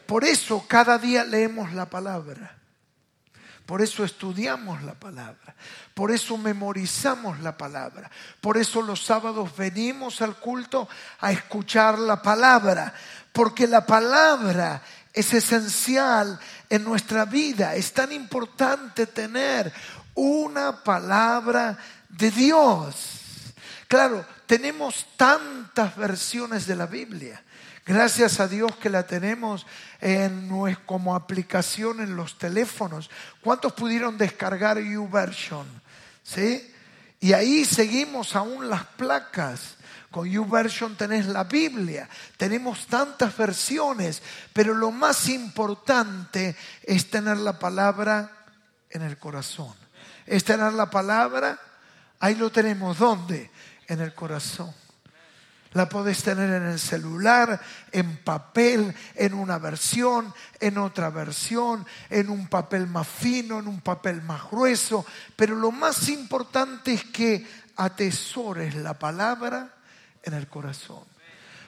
Por 0.06 0.24
eso 0.24 0.64
cada 0.66 0.98
día 0.98 1.24
leemos 1.24 1.72
la 1.74 1.90
palabra. 1.90 2.58
Por 3.66 3.80
eso 3.80 4.04
estudiamos 4.04 4.82
la 4.82 4.94
palabra. 4.94 5.54
Por 5.94 6.10
eso 6.10 6.36
memorizamos 6.36 7.40
la 7.40 7.56
palabra. 7.56 8.10
Por 8.40 8.58
eso 8.58 8.82
los 8.82 9.04
sábados 9.04 9.56
venimos 9.56 10.20
al 10.20 10.36
culto 10.36 10.88
a 11.20 11.32
escuchar 11.32 11.98
la 11.98 12.20
palabra. 12.20 12.94
Porque 13.32 13.66
la 13.66 13.86
palabra 13.86 14.82
es 15.14 15.32
esencial 15.32 16.38
en 16.68 16.84
nuestra 16.84 17.24
vida. 17.24 17.74
Es 17.74 17.92
tan 17.92 18.12
importante 18.12 19.06
tener 19.06 19.72
una 20.14 20.82
palabra 20.82 21.78
de 22.08 22.30
Dios. 22.30 23.20
Claro, 23.88 24.24
tenemos 24.46 25.06
tantas 25.16 25.96
versiones 25.96 26.66
de 26.66 26.76
la 26.76 26.86
Biblia. 26.86 27.42
Gracias 27.86 28.40
a 28.40 28.48
Dios 28.48 28.74
que 28.76 28.88
la 28.88 29.06
tenemos 29.06 29.66
en, 30.00 30.50
como 30.86 31.14
aplicación 31.14 32.00
en 32.00 32.16
los 32.16 32.38
teléfonos. 32.38 33.10
¿Cuántos 33.42 33.74
pudieron 33.74 34.16
descargar 34.16 34.78
YouVersion? 34.78 35.66
¿Sí? 36.22 36.72
Y 37.20 37.34
ahí 37.34 37.64
seguimos 37.64 38.36
aún 38.36 38.70
las 38.70 38.84
placas. 38.84 39.76
Con 40.10 40.28
YouVersion 40.28 40.96
tenés 40.96 41.26
la 41.26 41.42
Biblia, 41.42 42.08
tenemos 42.36 42.86
tantas 42.86 43.36
versiones, 43.36 44.22
pero 44.52 44.72
lo 44.72 44.92
más 44.92 45.28
importante 45.28 46.54
es 46.84 47.10
tener 47.10 47.36
la 47.38 47.58
palabra 47.58 48.30
en 48.90 49.02
el 49.02 49.18
corazón. 49.18 49.83
Es 50.26 50.44
tener 50.44 50.72
la 50.72 50.90
palabra, 50.90 51.58
ahí 52.20 52.34
lo 52.34 52.50
tenemos, 52.50 52.98
¿dónde? 52.98 53.50
En 53.86 54.00
el 54.00 54.14
corazón. 54.14 54.72
La 55.72 55.88
podés 55.88 56.22
tener 56.22 56.50
en 56.50 56.68
el 56.68 56.78
celular, 56.78 57.60
en 57.90 58.18
papel, 58.18 58.94
en 59.16 59.34
una 59.34 59.58
versión, 59.58 60.32
en 60.60 60.78
otra 60.78 61.10
versión, 61.10 61.84
en 62.08 62.30
un 62.30 62.46
papel 62.46 62.86
más 62.86 63.08
fino, 63.08 63.58
en 63.58 63.66
un 63.66 63.80
papel 63.80 64.22
más 64.22 64.48
grueso. 64.48 65.04
Pero 65.34 65.56
lo 65.56 65.72
más 65.72 66.08
importante 66.08 66.94
es 66.94 67.04
que 67.04 67.44
atesores 67.76 68.76
la 68.76 68.96
palabra 68.96 69.74
en 70.22 70.34
el 70.34 70.46
corazón. 70.46 71.02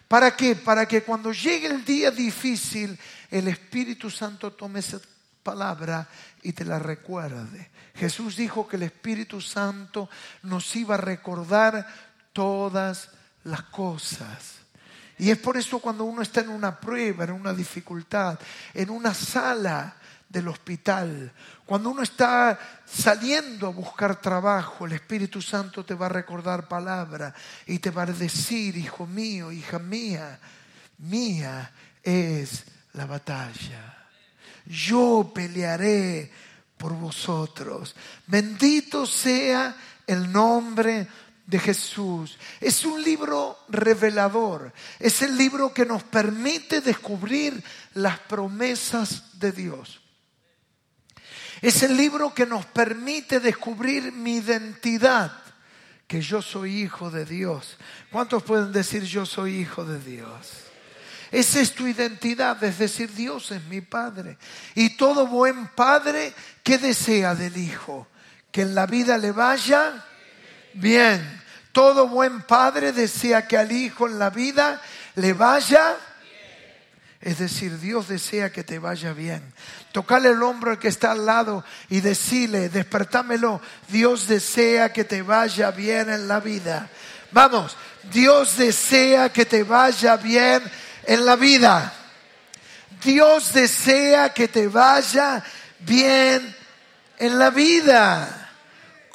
¿Para 0.07 0.37
qué? 0.37 0.55
Para 0.55 0.87
que 0.87 1.03
cuando 1.03 1.33
llegue 1.33 1.67
el 1.67 1.85
día 1.85 2.13
difícil, 2.13 2.97
el 3.29 3.49
Espíritu 3.49 4.09
Santo 4.09 4.53
tome 4.53 4.83
palabra 5.47 6.09
y 6.43 6.53
te 6.53 6.65
la 6.65 6.81
recuerde. 6.81 7.71
Jesús 7.95 8.35
dijo 8.35 8.67
que 8.67 8.75
el 8.75 8.83
Espíritu 8.83 9.41
Santo 9.41 10.11
nos 10.43 10.75
iba 10.75 10.97
a 10.97 10.99
recordar 10.99 11.87
todas 12.33 13.11
las 13.45 13.63
cosas. 13.63 14.57
Y 15.19 15.31
es 15.31 15.39
por 15.39 15.57
eso 15.57 15.79
cuando 15.79 16.03
uno 16.03 16.21
está 16.21 16.41
en 16.41 16.49
una 16.49 16.81
prueba, 16.81 17.25
en 17.25 17.31
una 17.31 17.53
dificultad, 17.53 18.41
en 18.75 18.91
una 18.91 19.15
sala 19.15 19.95
del 20.29 20.49
hospital, 20.49 21.33
cuando 21.65 21.91
uno 21.91 22.03
está 22.03 22.59
saliendo 22.85 23.69
a 23.69 23.71
buscar 23.71 24.21
trabajo, 24.21 24.85
el 24.85 24.93
Espíritu 24.93 25.41
Santo 25.41 25.85
te 25.85 25.95
va 25.95 26.07
a 26.07 26.11
recordar 26.21 26.67
palabra 26.67 27.33
y 27.67 27.79
te 27.79 27.91
va 27.91 28.03
a 28.03 28.07
decir, 28.07 28.77
hijo 28.77 29.07
mío, 29.07 29.53
hija 29.53 29.79
mía, 29.79 30.41
mía 30.99 31.71
es 32.03 32.65
la 32.95 33.07
batalla. 33.07 33.96
Yo 34.67 35.31
pelearé 35.35 36.31
por 36.77 36.93
vosotros. 36.95 37.95
Bendito 38.27 39.07
sea 39.07 39.77
el 40.07 40.31
nombre 40.31 41.07
de 41.47 41.59
Jesús. 41.59 42.39
Es 42.61 42.85
un 42.85 43.03
libro 43.03 43.59
revelador. 43.69 44.73
Es 44.99 45.23
el 45.23 45.37
libro 45.37 45.73
que 45.73 45.87
nos 45.87 46.03
permite 46.03 46.81
descubrir 46.81 47.63
las 47.95 48.19
promesas 48.19 49.39
de 49.39 49.53
Dios. 49.53 50.01
Es 51.63 51.83
el 51.83 51.97
libro 51.97 52.35
que 52.35 52.47
nos 52.47 52.67
permite 52.67 53.41
descubrir 53.41 54.13
mi 54.13 54.37
identidad, 54.37 55.33
que 56.07 56.21
yo 56.21 56.43
soy 56.43 56.83
hijo 56.83 57.11
de 57.11 57.25
Dios. 57.25 57.79
¿Cuántos 58.13 58.43
pueden 58.43 58.73
decir 58.73 59.05
yo 59.05 59.25
soy 59.25 59.57
hijo 59.57 59.85
de 59.85 59.99
Dios? 59.99 60.66
Esa 61.31 61.61
es 61.61 61.75
tu 61.75 61.87
identidad, 61.87 62.63
es 62.63 62.79
decir, 62.79 63.13
Dios 63.13 63.51
es 63.51 63.63
mi 63.65 63.81
Padre. 63.81 64.39
Y 64.75 64.97
todo 64.97 65.27
buen 65.27 65.69
Padre, 65.69 66.33
¿qué 66.63 66.79
desea 66.79 67.35
del 67.35 67.57
Hijo? 67.57 68.09
Que 68.51 68.63
en 68.63 68.75
la 68.75 68.87
vida 68.87 69.19
le 69.19 69.33
vaya 69.33 70.05
bien. 70.77 71.43
Todo 71.77 72.09
buen 72.09 72.41
padre 72.41 72.93
desea 72.93 73.47
que 73.47 73.59
al 73.59 73.71
hijo 73.71 74.07
en 74.07 74.19
la 74.19 74.31
vida 74.31 74.81
le 75.17 75.35
vaya. 75.35 75.97
Es 77.21 77.39
decir, 77.39 77.79
Dios 77.79 78.09
desea 78.09 78.51
que 78.51 78.65
te 78.65 78.79
vaya 78.79 79.13
bien. 79.13 79.43
Tocale 79.93 80.31
el 80.31 80.43
hombro 80.43 80.71
al 80.71 80.79
que 80.79 80.89
está 80.89 81.13
al 81.13 81.27
lado 81.27 81.65
y 81.91 82.01
decirle, 82.01 82.69
despertámelo, 82.69 83.61
Dios 83.89 84.29
desea 84.29 84.93
que 84.93 85.05
te 85.05 85.21
vaya 85.21 85.71
bien 85.71 86.09
en 86.09 86.29
la 86.29 86.41
vida. 86.41 86.89
Vamos, 87.33 87.77
Dios 88.11 88.57
desea 88.57 89.31
que 89.31 89.45
te 89.45 89.63
vaya 89.63 90.17
bien 90.17 90.63
en 91.07 91.25
la 91.25 91.37
vida. 91.37 91.93
Dios 93.03 93.53
desea 93.53 94.33
que 94.33 94.49
te 94.49 94.69
vaya 94.69 95.43
bien 95.81 96.55
en 97.19 97.39
la 97.39 97.51
vida. 97.51 98.51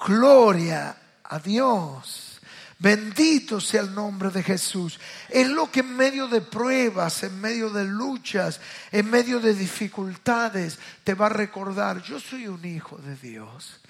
Gloria 0.06 0.96
a 1.24 1.40
Dios. 1.40 2.40
Bendito 2.80 3.62
sea 3.62 3.82
el 3.82 3.94
nombre 3.94 4.32
de 4.32 4.42
Jesús. 4.42 5.00
Es 5.30 5.48
lo 5.48 5.70
que 5.70 5.82
en 5.82 5.96
medio 5.96 6.28
de 6.28 6.42
pruebas, 6.42 7.22
en 7.22 7.40
medio 7.40 7.70
de 7.70 7.84
luchas, 7.84 8.60
en 8.92 9.08
medio 9.08 9.40
de 9.40 9.54
dificultades, 9.54 10.80
te 11.04 11.14
va 11.14 11.28
a 11.28 11.30
recordar, 11.30 12.02
yo 12.02 12.20
soy 12.20 12.48
un 12.48 12.66
hijo 12.66 12.98
de 12.98 13.16
Dios. 13.18 13.81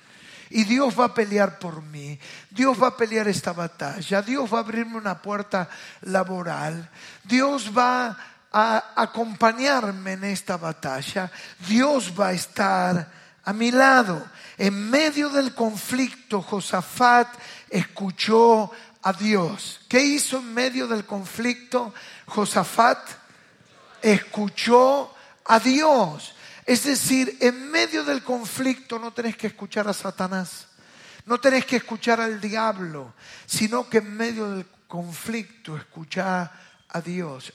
Y 0.51 0.65
Dios 0.65 0.99
va 0.99 1.05
a 1.05 1.13
pelear 1.13 1.59
por 1.59 1.81
mí. 1.81 2.19
Dios 2.49 2.81
va 2.81 2.87
a 2.87 2.97
pelear 2.97 3.27
esta 3.27 3.53
batalla. 3.53 4.21
Dios 4.21 4.51
va 4.53 4.57
a 4.57 4.61
abrirme 4.61 4.97
una 4.97 5.21
puerta 5.21 5.69
laboral. 6.01 6.89
Dios 7.23 7.71
va 7.75 8.17
a 8.51 8.93
acompañarme 8.95 10.13
en 10.13 10.25
esta 10.25 10.57
batalla. 10.57 11.31
Dios 11.67 12.13
va 12.19 12.27
a 12.27 12.33
estar 12.33 13.11
a 13.45 13.53
mi 13.53 13.71
lado. 13.71 14.25
En 14.57 14.89
medio 14.89 15.29
del 15.29 15.55
conflicto, 15.55 16.41
Josafat 16.41 17.29
escuchó 17.69 18.71
a 19.01 19.13
Dios. 19.13 19.81
¿Qué 19.87 20.01
hizo 20.01 20.39
en 20.39 20.53
medio 20.53 20.87
del 20.87 21.05
conflicto? 21.05 21.93
Josafat 22.25 22.99
escuchó 24.01 25.13
a 25.45 25.59
Dios. 25.59 26.35
Es 26.65 26.84
decir, 26.84 27.38
en 27.41 27.71
medio 27.71 28.04
del 28.04 28.24
conflicto 28.24 29.00
no 29.00 29.12
tenés 29.12 29.36
que 29.36 29.47
escuchar 29.47 29.88
a 29.88 29.93
Satanás, 29.93 30.67
no 31.26 31.39
tenés 31.39 31.65
que 31.65 31.78
escuchar 31.78 32.21
al 32.21 32.39
diablo, 32.39 33.13
sino 33.45 33.89
que 33.89 34.00
en 34.00 34.15
medio 34.15 34.50
del 34.52 34.65
conflicto 34.88 35.78
escuchar 35.78 36.52
a 36.89 37.02
Dios. 37.02 37.54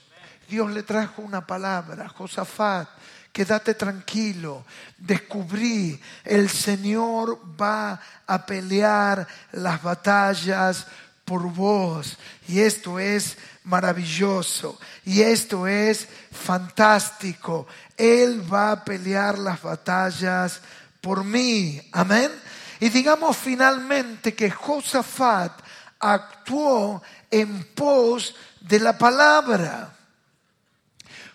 Dios 0.49 0.71
le 0.71 0.83
trajo 0.83 1.21
una 1.21 1.45
palabra, 1.45 2.07
Josafat, 2.09 2.87
quédate 3.31 3.75
tranquilo, 3.75 4.65
descubrí, 4.97 6.01
el 6.23 6.49
Señor 6.49 7.39
va 7.59 8.01
a 8.25 8.45
pelear 8.45 9.27
las 9.51 9.83
batallas 9.83 10.87
por 11.27 11.43
vos. 11.51 12.17
Y 12.47 12.61
esto 12.61 12.99
es 12.99 13.37
maravilloso. 13.65 14.79
Y 15.03 15.21
esto 15.21 15.67
es 15.67 16.07
fantástico. 16.31 17.67
Él 17.97 18.41
va 18.51 18.71
a 18.71 18.85
pelear 18.85 19.37
las 19.37 19.61
batallas 19.61 20.61
por 21.01 21.25
mí. 21.25 21.81
Amén. 21.91 22.31
Y 22.79 22.87
digamos 22.87 23.35
finalmente 23.35 24.33
que 24.33 24.49
Josafat 24.49 25.51
actuó 25.99 27.03
en 27.29 27.65
pos 27.75 28.33
de 28.61 28.79
la 28.79 28.97
palabra. 28.97 29.93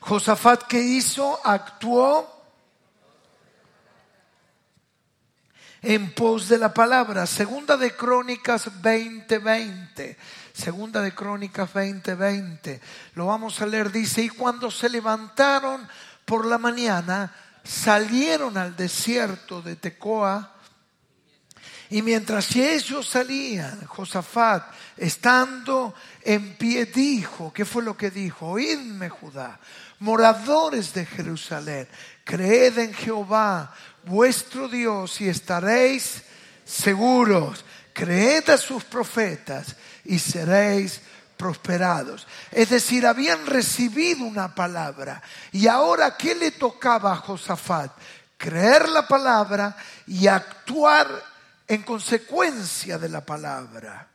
Josafat, 0.01 0.63
¿qué 0.63 0.81
hizo? 0.81 1.39
Actuó 1.45 2.32
en 5.83 6.13
pos 6.15 6.49
de 6.49 6.59
la 6.59 6.73
palabra. 6.73 7.27
Segunda 7.27 7.77
de 7.77 7.95
Crónicas 7.95 8.71
20:20. 8.81 10.17
Segunda 10.53 11.03
de 11.03 11.13
Crónicas 11.13 11.73
20:20. 11.73 12.81
Lo 13.15 13.27
vamos 13.27 13.61
a 13.61 13.67
leer. 13.67 13.91
Dice, 13.91 14.23
y 14.23 14.29
cuando 14.29 14.71
se 14.71 14.89
levantaron 14.89 15.87
por 16.25 16.47
la 16.47 16.59
mañana, 16.59 17.35
salieron 17.65 18.57
al 18.57 18.77
desierto 18.77 19.61
de 19.61 19.77
Tecoa. 19.77 20.51
Y 21.91 22.01
mientras 22.01 22.57
ellos 22.57 23.07
salían, 23.07 23.85
Josafat, 23.87 24.65
estando 24.97 25.95
en 26.23 26.57
pie, 26.57 26.87
dijo, 26.87 27.53
¿qué 27.53 27.67
fue 27.67 27.83
lo 27.83 27.99
que 27.99 28.11
dijo? 28.11 28.47
Oídme, 28.47 29.11
Judá, 29.11 29.61
moradores 29.99 30.95
de 30.95 31.05
Jerusalén, 31.05 31.87
creed 32.25 32.79
en 32.79 32.95
Jehová, 32.95 33.75
vuestro 34.05 34.69
Dios, 34.69 35.21
y 35.21 35.29
estaréis 35.29 36.23
seguros. 36.65 37.65
Creed 37.93 38.49
a 38.51 38.57
sus 38.57 38.85
profetas 38.85 39.77
y 40.05 40.19
seréis 40.19 41.01
prosperados. 41.37 42.27
Es 42.51 42.71
decir, 42.71 43.07
habían 43.07 43.47
recibido 43.47 44.25
una 44.25 44.55
palabra. 44.55 45.23
Y 45.51 45.67
ahora, 45.67 46.17
¿qué 46.17 46.35
le 46.35 46.53
tocaba 46.53 47.13
a 47.13 47.17
Josafat? 47.17 47.93
Creer 48.39 48.89
la 48.89 49.07
palabra 49.07 49.77
y 50.07 50.27
actuar 50.27 51.09
en 51.69 51.83
consecuencia 51.83 52.99
de 52.99 53.09
la 53.09 53.25
palabra. 53.25 54.12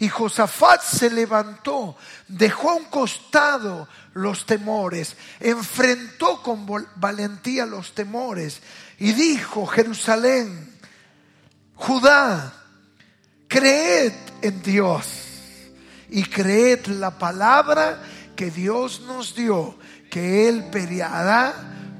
Y 0.00 0.08
Josafat 0.08 0.82
se 0.82 1.10
levantó, 1.10 1.94
dejó 2.26 2.70
a 2.70 2.74
un 2.74 2.84
costado 2.86 3.86
los 4.14 4.46
temores, 4.46 5.14
enfrentó 5.38 6.42
con 6.42 6.66
valentía 6.96 7.66
los 7.66 7.92
temores 7.92 8.62
y 8.98 9.12
dijo, 9.12 9.66
Jerusalén, 9.66 10.74
Judá, 11.74 12.54
Creed 13.46 14.12
en 14.40 14.62
Dios 14.62 15.06
y 16.08 16.24
creed 16.24 16.86
la 16.86 17.18
palabra 17.18 18.02
que 18.34 18.50
Dios 18.50 19.02
nos 19.02 19.34
dio, 19.34 19.76
que 20.10 20.48
Él 20.48 20.70
peleará 20.70 21.54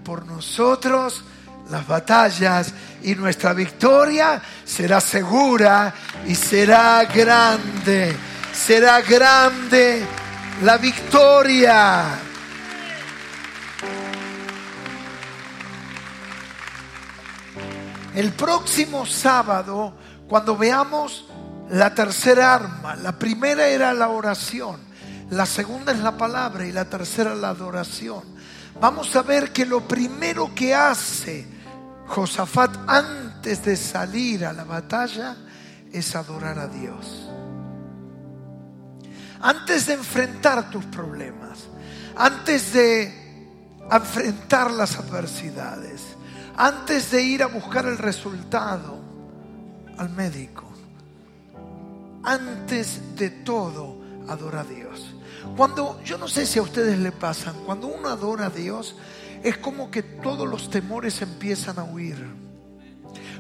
por 0.05 0.25
nosotros 0.25 1.23
las 1.71 1.87
batallas 1.87 2.75
y 3.03 3.15
nuestra 3.15 3.53
victoria 3.53 4.43
será 4.65 5.01
segura 5.01 5.95
y 6.27 6.35
será 6.35 7.05
grande. 7.05 8.15
Será 8.53 9.01
grande 9.01 10.05
la 10.63 10.77
victoria. 10.77 12.05
El 18.15 18.33
próximo 18.33 19.07
sábado, 19.07 19.95
cuando 20.29 20.57
veamos 20.57 21.27
la 21.71 21.95
tercera 21.95 22.55
arma, 22.55 22.97
la 22.97 23.17
primera 23.17 23.69
era 23.69 23.95
la 23.95 24.09
oración, 24.09 24.81
la 25.31 25.47
segunda 25.47 25.93
es 25.93 26.01
la 26.01 26.17
palabra 26.17 26.67
y 26.67 26.73
la 26.73 26.87
tercera 26.87 27.37
la 27.37 27.51
adoración. 27.51 28.25
Vamos 28.81 29.15
a 29.15 29.23
ver 29.23 29.53
que 29.53 29.65
lo 29.65 29.87
primero 29.87 30.53
que 30.55 30.75
hace 30.75 31.60
Josafat 32.11 32.77
antes 32.89 33.63
de 33.65 33.77
salir 33.77 34.45
a 34.45 34.53
la 34.53 34.65
batalla 34.65 35.37
es 35.93 36.17
adorar 36.17 36.59
a 36.59 36.67
Dios. 36.67 37.31
Antes 39.41 39.87
de 39.87 39.95
enfrentar 39.95 40.71
tus 40.71 40.85
problemas, 40.87 41.61
antes 42.17 42.73
de 42.73 43.47
enfrentar 43.91 44.73
las 44.73 44.99
adversidades, 44.99 46.03
antes 46.57 47.13
de 47.13 47.23
ir 47.23 47.45
a 47.45 47.47
buscar 47.47 47.87
el 47.87 47.97
resultado 47.97 48.99
al 49.97 50.11
médico, 50.11 50.65
antes 52.25 53.17
de 53.17 53.31
todo, 53.31 54.01
adora 54.29 54.63
a 54.63 54.65
Dios. 54.65 55.15
Cuando, 55.57 56.03
yo 56.03 56.19
no 56.19 56.27
sé 56.27 56.45
si 56.45 56.59
a 56.59 56.63
ustedes 56.63 56.99
le 56.99 57.13
pasan, 57.13 57.55
cuando 57.65 57.87
uno 57.87 58.09
adora 58.09 58.47
a 58.47 58.51
Dios, 58.51 58.97
es 59.43 59.57
como 59.59 59.91
que 59.91 60.03
todos 60.03 60.49
los 60.49 60.71
temores 60.71 61.23
empiezan 61.23 61.79
a 61.79 61.85
huir. 61.85 62.17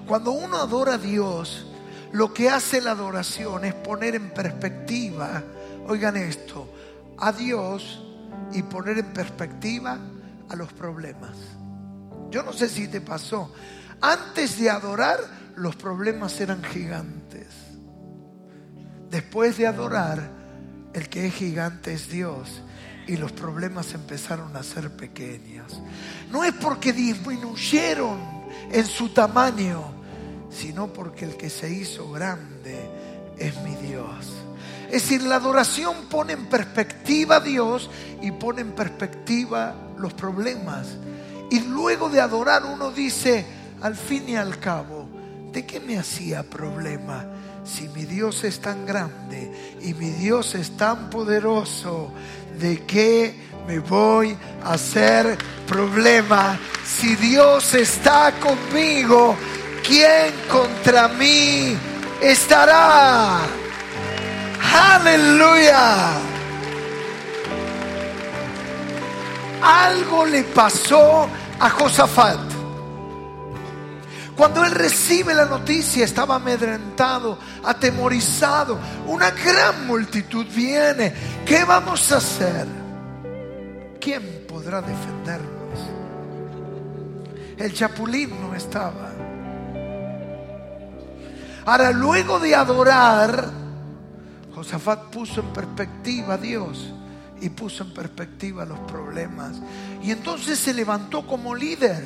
Cuando 0.06 0.32
uno 0.32 0.56
adora 0.56 0.94
a 0.94 0.98
Dios, 0.98 1.66
lo 2.12 2.32
que 2.34 2.48
hace 2.48 2.80
la 2.80 2.92
adoración 2.92 3.64
es 3.64 3.74
poner 3.74 4.14
en 4.14 4.30
perspectiva, 4.30 5.42
oigan 5.86 6.16
esto, 6.16 6.72
a 7.18 7.32
Dios 7.32 8.02
y 8.52 8.62
poner 8.62 8.98
en 8.98 9.12
perspectiva 9.12 9.98
a 10.48 10.56
los 10.56 10.72
problemas. 10.72 11.36
Yo 12.30 12.42
no 12.42 12.52
sé 12.52 12.68
si 12.68 12.88
te 12.88 13.00
pasó. 13.00 13.52
Antes 14.00 14.58
de 14.58 14.70
adorar, 14.70 15.18
los 15.56 15.76
problemas 15.76 16.40
eran 16.40 16.62
gigantes. 16.64 17.48
Después 19.10 19.58
de 19.58 19.66
adorar, 19.66 20.39
el 20.94 21.08
que 21.08 21.26
es 21.26 21.34
gigante 21.34 21.92
es 21.92 22.10
Dios 22.10 22.62
y 23.06 23.16
los 23.16 23.32
problemas 23.32 23.92
empezaron 23.94 24.56
a 24.56 24.62
ser 24.62 24.90
pequeños. 24.90 25.80
No 26.30 26.44
es 26.44 26.52
porque 26.52 26.92
disminuyeron 26.92 28.18
en 28.70 28.86
su 28.86 29.08
tamaño, 29.08 29.82
sino 30.50 30.92
porque 30.92 31.24
el 31.24 31.36
que 31.36 31.50
se 31.50 31.70
hizo 31.72 32.10
grande 32.10 32.88
es 33.38 33.56
mi 33.62 33.74
Dios. 33.76 34.32
Es 34.86 35.02
decir, 35.02 35.22
la 35.22 35.36
adoración 35.36 36.08
pone 36.08 36.32
en 36.32 36.46
perspectiva 36.46 37.36
a 37.36 37.40
Dios 37.40 37.90
y 38.22 38.32
pone 38.32 38.60
en 38.62 38.72
perspectiva 38.72 39.74
los 39.98 40.14
problemas. 40.14 40.88
Y 41.50 41.60
luego 41.60 42.08
de 42.08 42.20
adorar 42.20 42.64
uno 42.64 42.90
dice, 42.90 43.46
al 43.80 43.96
fin 43.96 44.28
y 44.28 44.36
al 44.36 44.58
cabo, 44.58 45.08
¿de 45.52 45.64
qué 45.64 45.80
me 45.80 45.98
hacía 45.98 46.42
problema? 46.42 47.26
Si 47.70 47.88
mi 47.88 48.04
Dios 48.04 48.42
es 48.42 48.60
tan 48.60 48.84
grande 48.84 49.76
y 49.80 49.94
mi 49.94 50.10
Dios 50.10 50.56
es 50.56 50.76
tan 50.76 51.08
poderoso, 51.08 52.10
¿de 52.58 52.82
qué 52.84 53.34
me 53.66 53.78
voy 53.78 54.36
a 54.64 54.72
hacer 54.72 55.38
problema? 55.68 56.58
Si 56.84 57.14
Dios 57.14 57.72
está 57.74 58.32
conmigo, 58.40 59.36
¿quién 59.86 60.34
contra 60.50 61.08
mí 61.08 61.76
estará? 62.20 63.38
Aleluya. 64.74 66.18
Algo 69.62 70.26
le 70.26 70.42
pasó 70.42 71.28
a 71.60 71.70
Josafat. 71.70 72.59
Cuando 74.40 74.64
él 74.64 74.70
recibe 74.70 75.34
la 75.34 75.44
noticia 75.44 76.02
estaba 76.02 76.36
amedrentado, 76.36 77.38
atemorizado. 77.62 78.78
Una 79.06 79.32
gran 79.32 79.86
multitud 79.86 80.46
viene. 80.46 81.12
¿Qué 81.44 81.62
vamos 81.64 82.10
a 82.10 82.16
hacer? 82.16 82.66
¿Quién 84.00 84.46
podrá 84.48 84.80
defendernos? 84.80 85.80
El 87.58 87.74
chapulín 87.74 88.30
no 88.40 88.54
estaba. 88.54 89.12
Ahora, 91.66 91.90
luego 91.90 92.38
de 92.38 92.54
adorar, 92.54 93.44
Josafat 94.54 95.10
puso 95.10 95.42
en 95.42 95.48
perspectiva 95.48 96.32
a 96.32 96.38
Dios 96.38 96.94
y 97.42 97.50
puso 97.50 97.84
en 97.84 97.92
perspectiva 97.92 98.64
los 98.64 98.78
problemas. 98.90 99.60
Y 100.02 100.10
entonces 100.12 100.58
se 100.58 100.72
levantó 100.72 101.26
como 101.26 101.54
líder 101.54 102.02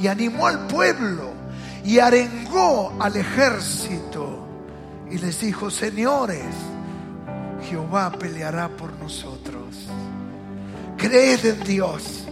y 0.00 0.08
animó 0.08 0.48
al 0.48 0.66
pueblo 0.66 1.41
y 1.84 1.98
arengó 1.98 2.92
al 3.00 3.16
ejército 3.16 4.46
y 5.10 5.18
les 5.18 5.40
dijo, 5.40 5.70
señores, 5.70 6.54
Jehová 7.68 8.12
peleará 8.12 8.68
por 8.68 8.92
nosotros. 8.94 9.88
Creed 10.96 11.44
en 11.44 11.64
Dios 11.64 12.24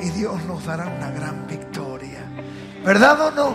y 0.00 0.10
Dios 0.10 0.42
nos 0.44 0.64
dará 0.66 0.86
una 0.86 1.10
gran 1.10 1.46
victoria. 1.46 2.20
¿Verdad 2.84 3.20
o 3.28 3.30
no? 3.30 3.54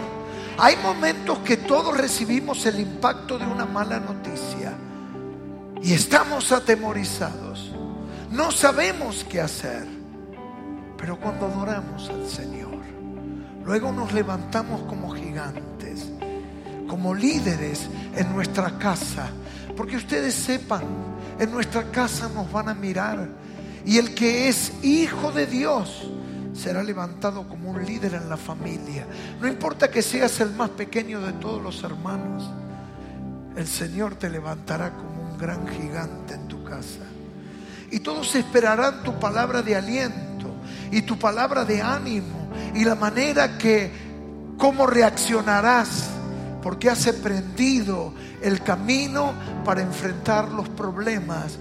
Hay 0.58 0.76
momentos 0.78 1.40
que 1.40 1.58
todos 1.58 1.96
recibimos 1.98 2.66
el 2.66 2.80
impacto 2.80 3.38
de 3.38 3.46
una 3.46 3.66
mala 3.66 4.00
noticia 4.00 4.74
y 5.82 5.94
estamos 5.94 6.52
atemorizados. 6.52 7.72
No 8.32 8.52
sabemos 8.52 9.26
qué 9.30 9.42
hacer. 9.42 9.88
Pero 10.98 11.18
cuando 11.18 11.46
adoramos 11.46 12.10
al 12.10 12.28
Señor, 12.28 12.69
Luego 13.70 13.92
nos 13.92 14.12
levantamos 14.14 14.82
como 14.90 15.12
gigantes, 15.12 16.08
como 16.88 17.14
líderes 17.14 17.88
en 18.16 18.34
nuestra 18.34 18.80
casa. 18.80 19.30
Porque 19.78 19.96
ustedes 19.96 20.34
sepan, 20.34 20.82
en 21.38 21.52
nuestra 21.52 21.84
casa 21.92 22.32
nos 22.34 22.52
van 22.52 22.70
a 22.70 22.74
mirar. 22.74 23.30
Y 23.86 24.00
el 24.00 24.16
que 24.16 24.50
es 24.50 24.74
hijo 24.84 25.32
de 25.32 25.46
Dios 25.46 26.10
será 26.52 26.82
levantado 26.82 27.48
como 27.48 27.70
un 27.70 27.86
líder 27.86 28.16
en 28.16 28.28
la 28.28 28.38
familia. 28.38 29.06
No 29.40 29.48
importa 29.48 29.92
que 29.92 30.02
seas 30.02 30.40
el 30.40 30.50
más 30.50 30.72
pequeño 30.72 31.22
de 31.22 31.34
todos 31.34 31.62
los 31.62 31.84
hermanos. 31.84 32.50
El 33.56 33.68
Señor 33.68 34.16
te 34.16 34.32
levantará 34.32 34.94
como 34.94 35.30
un 35.30 35.38
gran 35.38 35.68
gigante 35.68 36.34
en 36.34 36.48
tu 36.48 36.64
casa. 36.64 37.06
Y 37.92 38.00
todos 38.00 38.34
esperarán 38.34 39.04
tu 39.04 39.20
palabra 39.20 39.62
de 39.62 39.76
aliento 39.76 40.56
y 40.90 41.04
tu 41.04 41.20
palabra 41.20 41.66
de 41.66 41.84
ánimo 41.84 42.39
y 42.76 42.84
la 42.84 42.96
manera 42.96 43.58
que, 43.58 43.92
cómo 44.58 44.86
reaccionarás, 44.86 46.10
porque 46.62 46.90
has 46.90 47.08
aprendido 47.08 48.14
el 48.42 48.62
camino 48.62 49.34
para 49.64 49.82
enfrentar 49.82 50.50
los 50.50 50.68
problemas, 50.70 51.58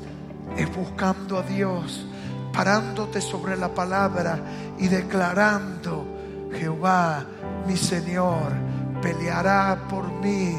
es 0.56 0.74
buscando 0.74 1.38
a 1.38 1.42
Dios, 1.42 2.06
parándote 2.52 3.20
sobre 3.20 3.56
la 3.56 3.68
palabra 3.68 4.38
y 4.78 4.88
declarando, 4.88 6.06
Jehová, 6.52 7.24
mi 7.66 7.76
Señor, 7.76 8.52
peleará 9.00 9.86
por 9.88 10.10
mí, 10.20 10.56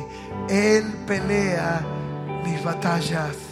Él 0.50 0.86
pelea 1.06 1.82
mis 2.46 2.64
batallas. 2.64 3.49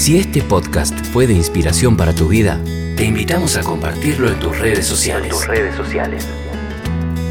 Si 0.00 0.16
este 0.16 0.40
podcast 0.40 0.98
fue 1.12 1.26
de 1.26 1.34
inspiración 1.34 1.94
para 1.94 2.14
tu 2.14 2.26
vida, 2.26 2.58
te 2.96 3.04
invitamos 3.04 3.58
a 3.58 3.62
compartirlo 3.62 4.30
en 4.30 4.40
tus 4.40 4.58
redes 4.58 4.86
sociales. 4.86 5.28
tus 5.28 5.46
redes 5.46 5.76
sociales. 5.76 6.26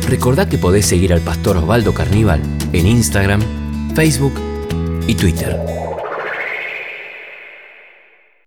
Recordá 0.08 0.48
que 0.48 0.60
podés 0.60 0.86
seguir 0.86 1.12
al 1.12 1.22
pastor 1.22 1.58
Osvaldo 1.58 1.96
Carníbal 1.96 2.44
en 2.72 2.86
Instagram, 2.86 3.42
Facebook 3.96 4.36
y 5.08 5.16
Twitter. 5.16 5.79